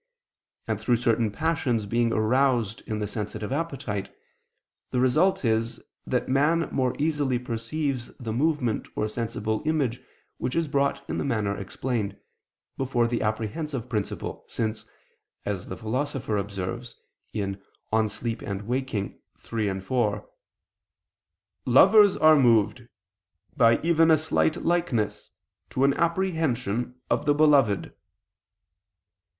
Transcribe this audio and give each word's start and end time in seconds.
And 0.67 0.79
through 0.81 0.95
certain 0.95 1.29
passions 1.29 1.85
being 1.85 2.11
aroused 2.11 2.81
in 2.87 2.97
the 2.97 3.05
sensitive 3.07 3.51
appetite, 3.51 4.11
the 4.89 4.99
result 4.99 5.45
is 5.45 5.79
that 6.07 6.27
man 6.27 6.67
more 6.71 6.95
easily 6.97 7.37
perceives 7.37 8.07
the 8.17 8.33
movement 8.33 8.87
or 8.95 9.07
sensible 9.07 9.61
image 9.63 10.01
which 10.39 10.55
is 10.55 10.67
brought 10.67 11.07
in 11.07 11.19
the 11.19 11.23
manner 11.23 11.55
explained, 11.55 12.17
before 12.77 13.05
the 13.07 13.21
apprehensive 13.21 13.87
principle, 13.89 14.43
since, 14.47 14.85
as 15.45 15.67
the 15.67 15.77
Philosopher 15.77 16.35
observes 16.35 16.95
(De 17.31 17.41
Somno 17.41 17.41
et 17.43 17.53
Virgil.: 17.53 17.61
De 19.51 19.67
Insomn. 19.67 19.99
iii, 19.99 20.17
iv), 20.17 20.23
"lovers 21.67 22.17
are 22.17 22.35
moved, 22.35 22.87
by 23.55 23.79
even 23.83 24.09
a 24.09 24.17
slight 24.17 24.63
likeness, 24.65 25.29
to 25.69 25.83
an 25.83 25.93
apprehension 25.93 26.95
of 27.07 27.25
the 27.25 27.35
beloved." 27.35 27.93